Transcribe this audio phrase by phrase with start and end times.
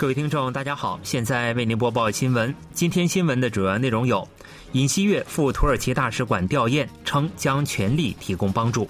[0.00, 2.54] 各位听众，大家好，现在为您播报新闻。
[2.72, 4.26] 今天新闻的主要内容有：
[4.72, 8.88] 尹锡悦赴土耳其大使馆吊唁，称将全力提供帮助；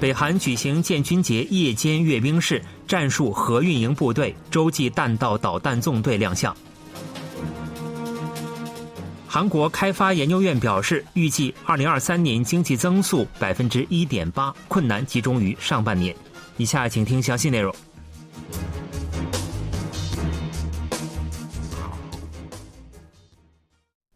[0.00, 6.50] 北韩举行建军节夜间阅兵式，战术核运营部队洲际弹道导弹纵队亮相；
[9.26, 16.16] 韩国开发研究院表示，预计二零二三年经济增速百分之一点八，困难集中于上半年。
[16.56, 17.70] 以下请听详细内容。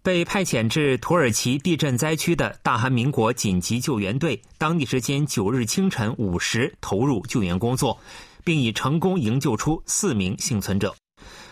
[0.03, 7.97] 被派遣至土耳其地震灾区的大韩民国紧急救援队，当地时间九日清晨五时投入救援工作，
[8.43, 10.93] 并已成功营救出四名幸存者。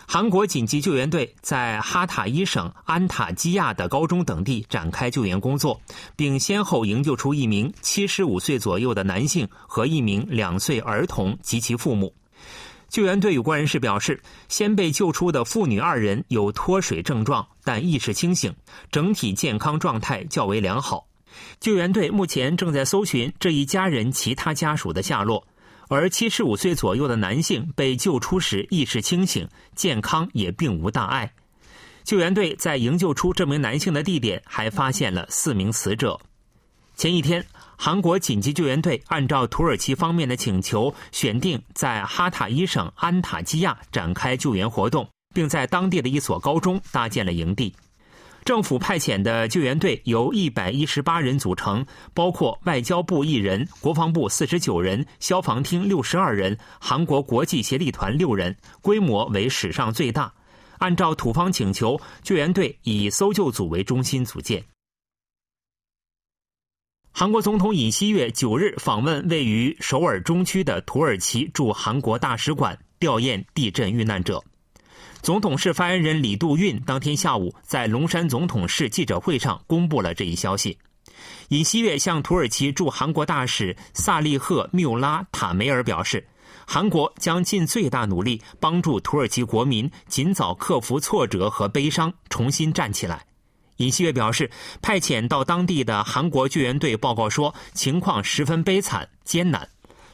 [0.05, 5.81] 韩国紧急救援队在哈塔伊省安塔基亚的高中等地展开救援工作，
[6.17, 12.13] 并先后营救出一名七十五岁左右的男性和一名两岁儿童及其父母。
[12.91, 18.53] 救援队有关人士表示，先被救出的父女二人有脱水症状，但意识清醒，
[18.91, 21.07] 整体健康状态较为良好。
[21.61, 25.47] 救援队目前正在搜寻这一家人其他家属的下落，
[25.89, 31.33] 而七十五岁左右的男性被救出时意识清醒，健康也并无大碍。
[32.03, 36.19] 救援队在营救出这名男性的地点还发现了四名死者。
[36.97, 37.47] 前一天。
[37.83, 47.75] 韩国紧急救援队按照土耳其方面的请求，选定在哈塔伊省安塔基亚展开救援活动，并在当地的一所高中搭建了营地。
[48.45, 60.31] 政府派遣的救援队由一百一十八人组成，包括外交部一人、国防部四十九人、消防厅六十二人、韩国国际协力团六人，规模为史上最大。
[60.81, 64.63] 按照土方请求，救援队以搜救组为中心组建。
[67.21, 74.43] 韩国总统尹锡悦九日访问位于首尔中区的土耳其驻韩国大使馆，吊唁地震遇难者。
[75.21, 80.79] 总统室发言人李杜运当天下午在龙山总统室记者会上公布了这一消息。
[81.51, 86.27] 尹锡悦向土耳其驻韩国大使萨利赫缪拉塔梅尔表示，
[86.67, 93.27] 韩国将尽最大努力帮助土耳其国民尽早克服挫折和悲伤，重新站起来。
[93.81, 94.51] 尹锡悦表示，
[94.83, 99.67] 派遣到当地的韩国救援队报告说，情况十分悲惨艰难，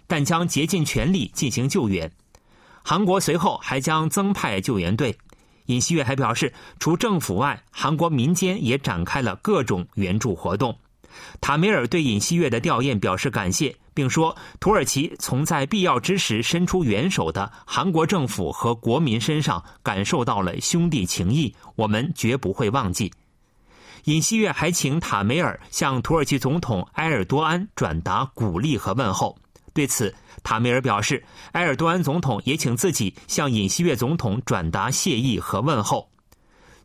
[0.07, 2.09] 但将竭尽全力进行救援。
[2.85, 5.19] 韩国随后还将增派救援队。
[5.67, 10.79] 尹锡悦还表示，除政府外，韩国民间也展开了各种援助活动。
[11.41, 23.13] 塔梅尔对尹锡悦的吊唁表示感谢，并说，土耳其从在必要之时伸出援手的韩国政府和国民身上感受到了兄弟情谊，我们绝不会忘记。
[24.07, 29.37] 尹锡悦还请塔梅尔向土耳其总统埃尔多安转达鼓励和问候。
[29.75, 36.09] 对此，塔梅尔表示，埃尔多安总统也请自己向尹锡悦总统转达谢意和问候。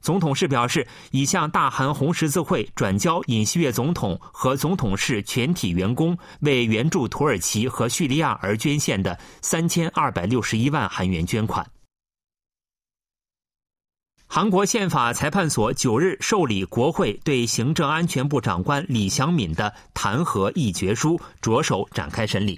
[0.02, 11.64] 总统室表示，已向大韩红十字会转交尹锡悦总统和总统室全体员工为援助土耳其和叙利亚而捐献的三千二百六十一万韩元捐款。
[14.34, 22.58] 韩国宪法裁判所九日受理国会对行政安全部长官李祥敏的弹劾议决书，着手展开审理。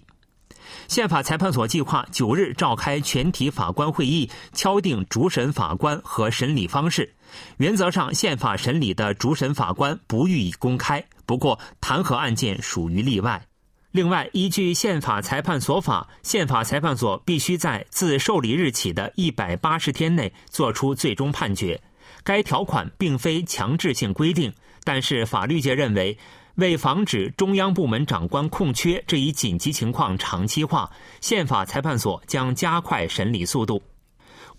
[0.88, 7.12] 宪法裁判所计划九日召开全体法官会议，敲定主审法官和审理方式。
[7.58, 13.44] 原则上，宪法审理的主审法官不予以公开，不过弹劾案件属于例外。
[13.94, 21.80] 另外，依据宪法裁判所法，宪法裁判所必须在自受理日起的一百八十天内作出最终判决。
[22.24, 24.52] 该条款并非强制性规定，
[24.84, 26.18] 但是法律界认为，
[26.56, 30.90] 为防止中央部门长官空缺这一紧急情况长期化，
[31.22, 33.80] 宪法裁判所将加快审理速度。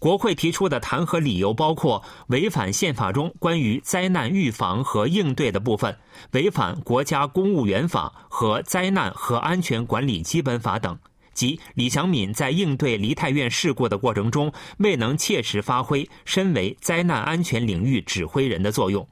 [0.04, 5.96] 国会提出的弹劾理由包括违反宪法中关于灾难预防和应对的部分，
[6.32, 10.98] 违反国家公务员法和灾难和安全管理基本法等，
[11.32, 19.08] 即李祥敏在应对梨泰院事故的过程中未能切实发挥身为灾难安全领域指挥人的作用。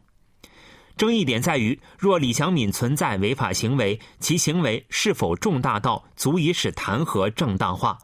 [0.98, 7.96] 争议点在于，若李祥敏存在违法行为，其行为是否重大到足以使弹劾正当化？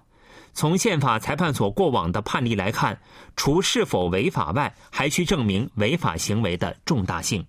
[0.59, 3.01] 从宪法裁判所过往的判例来看，
[3.37, 7.47] 除是否违法外，还需证明违法行为的重大性。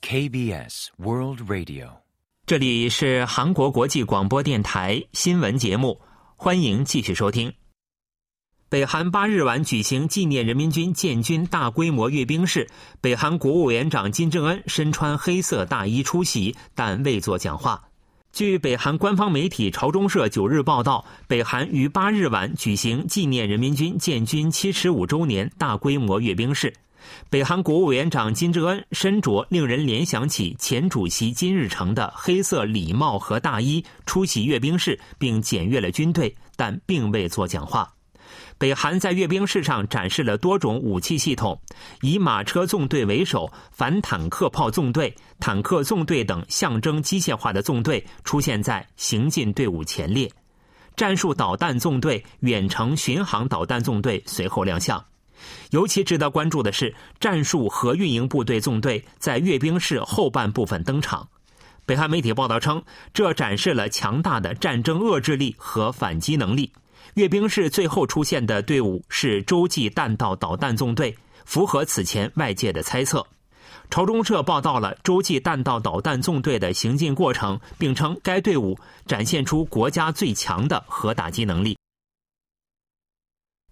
[0.00, 1.88] KBS World Radio，
[2.46, 6.00] 这里是韩国国际广播电台新闻节目，
[6.36, 7.52] 欢迎继续收听。
[8.74, 12.68] 北韩八日晚举行纪念人民军建军大规模阅兵式，
[13.00, 17.80] 北韩国务委员长金正恩身穿黑色大衣出席，但未作讲话。
[18.32, 26.74] 据北韩官方媒体朝中社九日报道，北韩于八日晚举行纪念人民军建军七十五周年大规模阅兵式。
[27.30, 37.93] 北韩国务委员长金正恩身着令人联想起前主席金日成的黑色礼帽和大衣出席阅兵式，并检阅了军队，但并未作讲话。
[38.58, 41.60] 北韩在阅兵式上展示了多种武器系统，
[42.00, 50.30] 以马车纵队为首，反坦克炮纵队、坦克纵队等象征机械化的纵队出现在行进队伍前列。
[50.96, 55.04] 战术导弹纵队、远程巡航导弹纵队随后亮相。
[55.70, 61.28] 尤其值得关注的是，战术核运营部队纵队在阅兵式后半部分登场。
[61.84, 62.82] 北韩媒体报道称，
[63.12, 66.72] 这展示了强大的战争遏制力和反击能力。
[67.14, 73.24] 阅兵式最后出现的队伍是洲际弹道导弹纵队，符合此前外界的猜测。
[73.88, 78.76] 朝中社报道了洲际弹道导弹纵队的行进过程，并称该队伍
[79.06, 81.78] 展现出国家最强的核打击能力。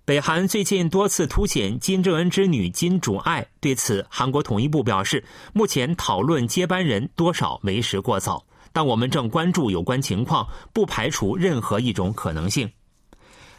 [0.04, 12.70] 北韩最近多次凸显金正恩之女金主爱，对此，韩国统一部表示，目前讨论接班人多少为时过早，但我们正关注有关情况，不排除任何一种可能性。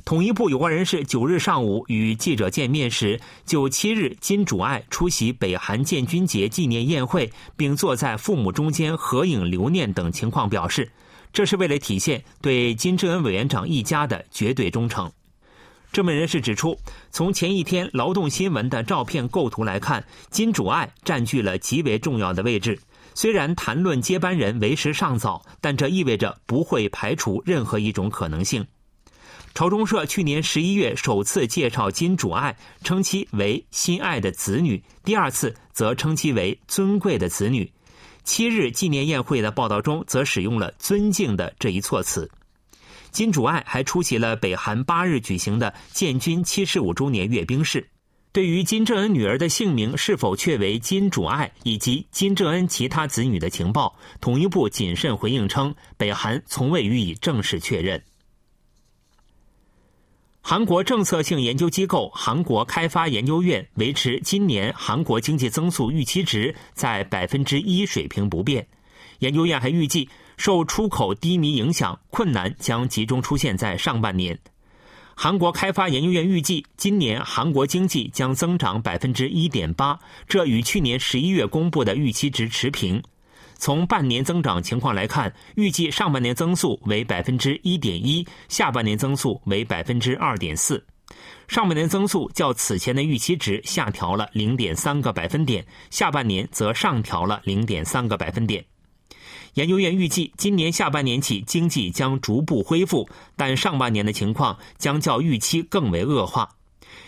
[0.05, 10.91] 统一部有关人士九日上午与记者见面时，就七日金主爱出席北韩建军节纪念宴会，并坐在父母中间合影留念等情况表示，
[11.31, 15.09] 这是为了体现对金正恩委员长一家的绝对忠诚。
[15.93, 16.77] 这名人士指出，
[17.09, 22.77] 从前一天劳动新闻的照片构图来看，金主爱占据了极为重要的位置。
[23.15, 28.65] 虽然谈论接班人为时尚早，但这意味着不会排除任何一种可能性。
[29.53, 37.71] 朝中社去年十一月首次介绍金主爱，称其为心爱的子女；第二次则称其为尊贵的子女。
[38.23, 42.27] 七日纪念宴会的报道中则使用了“尊敬”的这一措辞。
[43.11, 47.87] 金主爱还出席了北韩八日举行的建军七十五周年阅兵式。
[48.31, 58.03] 对于金正恩女儿的姓名是否确为金主爱，以及金正恩其他子女的情报，统一部谨慎回应称，北韩从未予以正式确认。
[60.45, 68.67] 韩国政策性研究机构韩国开发研究院维持今年韩国经济增速预期值在百分之一水平不变。
[69.19, 74.37] 研究院还预计，受出口低迷影响，困难将集中出现在上半年。
[75.15, 79.97] 韩国开发研究院预计，今年韩国经济将增长百分之一点八，
[80.27, 83.01] 这与去年十一月公布的预期值持平。
[83.63, 90.85] 从半年增长情况来看，预计上半年增速为百分之一点一，下半年增速为百分之二点四。
[91.47, 98.65] 上半年增速较此前的预期值下调了零点三个百分点，下半年则上调了零点三个百分点。
[99.53, 103.07] 研究院预计，今年下半年起经济将逐步恢复，
[103.37, 106.49] 但上半年的情况将较预期更为恶化。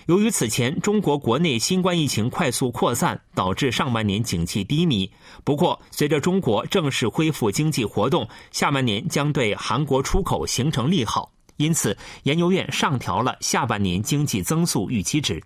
[0.08, 5.12] 由于此前中国国内新冠疫情快速扩散，导致上半年景气低迷。
[5.44, 11.32] 不过，随着中国正式恢复经济活动，下半年将对韩国出口形成利好。
[11.58, 15.42] 因此，研究院上调了下半年经济增速预期值。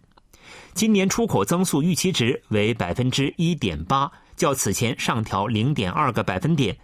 [0.73, 6.75] 今年出口增速预期值为百分之一点八，较此前上调零点二个百分点。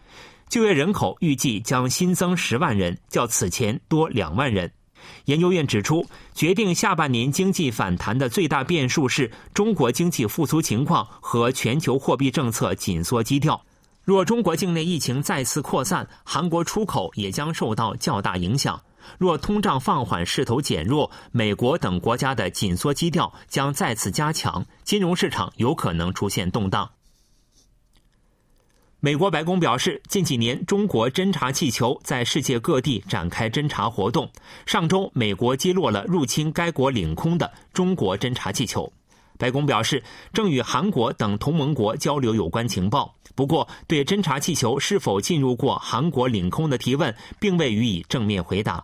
[0.48, 4.72] 就业人口预计将新增十万人，较此前多两万人。
[5.26, 13.62] 研究院指出，决定下半年经济反弹的最大变数是中国经济复苏情况和全球货币政策紧缩基调。
[14.04, 18.80] 若中国境内疫情再次扩散，韩国出口也将受到较大影响。
[19.18, 26.90] 若通胀放缓势头减弱，美国等国家的紧缩基调将再次加强，金融市场有可能出现动荡。
[29.02, 34.28] 美国白宫表示，近几年中国侦察气球在世界各地展开侦察活动。
[34.66, 38.92] 上周，美国击落了入侵该国领空的中国侦察气球。
[39.38, 40.02] 白宫表示，
[40.34, 43.14] 正与韩国等同盟国交流有关情报。
[43.36, 48.84] 不过，对侦察气球是否进入过韩国领空的提问，并未予以正面回答。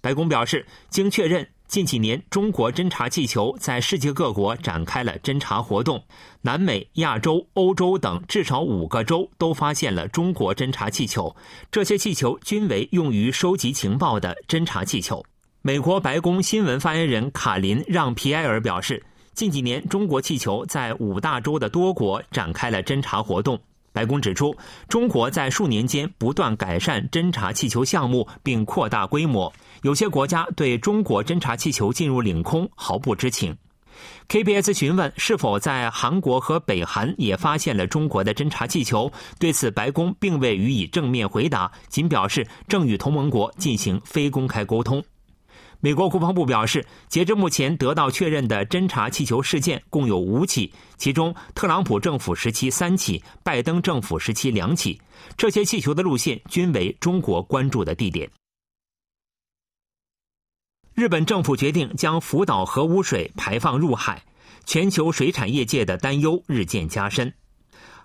[0.00, 1.46] 白宫表示，经确认。
[1.70, 6.02] 近几年，中国侦察气球在世界各国展开了侦察活动，
[6.42, 11.36] 南美、亚洲、欧洲等至少五个州都发现了中国侦察气球。
[11.70, 15.24] 这些气球均为用于收集情报的侦察气球。
[15.62, 19.00] 美国白宫新闻发言人卡林让皮埃尔表示，
[19.32, 23.56] 近几年中国气球在五大洲的多国展开了侦察活动。
[23.92, 24.56] 白宫指出，
[24.88, 29.52] 中国在数年间不断改善侦察气球项目，并扩大规模。
[29.82, 33.56] 有些国家对中国侦察气球进入领空毫不知情。
[34.28, 45.02] KBS 询问是否在韩国和北韩也发现了中国的侦察气球，对此白宫并未予以正面回答，仅表示正与同盟国进行非公开沟通。
[45.82, 55.00] 美国国防部表示，截至目前得到确认的侦察气球事件共有五起，其中特朗普政府时期三起，拜登政府时期两起。
[55.38, 58.30] 这些气球的路线均为中国关注的地点。
[60.92, 64.22] 日本政府决定将福岛核污水排放入海，
[64.66, 67.32] 全球水产业界的担忧日渐加深。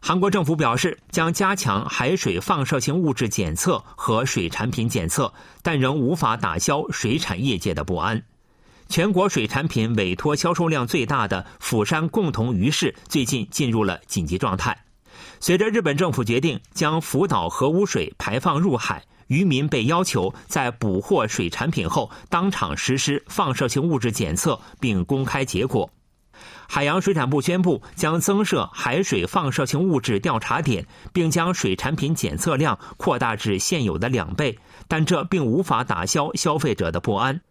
[0.08, 5.34] 韩国政府表示将加强海水放射性物质检测和水产品检测，
[5.64, 8.22] 但仍无法打消水产业界的不安。
[8.88, 14.80] 全国水产品委托销售量最大的釜山共同鱼市最近进入了紧急状态。
[15.40, 25.90] 随着日本政府决定将福岛核污水排放入海，渔民被要求在捕获水产品后当场实施放射性物质检测，并公开结果。
[26.68, 37.42] 海洋水产部宣布将增设海水放射性物质调查点，并将水产品检测量扩大至现有的两倍，但这并无法打消消费者的不安。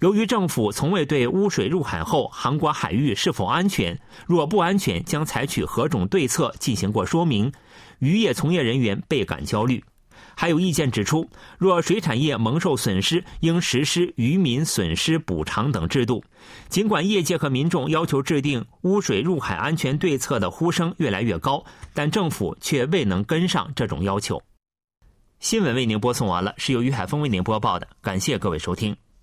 [0.00, 7.52] 由于政府从未对污水入海后韩国海域是否安全、若不安全将采取何种对策进行过说明，
[8.00, 9.82] 渔业从业人员倍感焦虑。
[10.36, 16.22] 还有意见指出，若水产业蒙受损失，应实施渔民损失补偿等制度。
[16.68, 24.42] 尽管业界和民众要求制定污水入海安全对策的呼声越来越高，但政府却未能跟上这种要求。
[25.40, 28.96] 新闻为您播送完了，是由于海峰为您播报的，感谢各位收听。